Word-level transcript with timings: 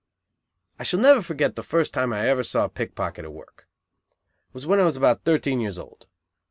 I 0.79 0.83
shall 0.83 0.99
never 0.99 1.21
forget 1.21 1.55
the 1.55 1.61
first 1.61 1.93
time 1.93 2.11
I 2.11 2.27
ever 2.27 2.41
saw 2.41 2.65
a 2.65 2.69
pickpocket 2.69 3.23
at 3.23 3.31
work. 3.31 3.67
It 4.49 4.53
was 4.55 4.65
when 4.65 4.79
I 4.79 4.83
was 4.83 4.97
about 4.97 5.25
thirteen 5.25 5.59
years 5.59 5.77
old. 5.77 6.07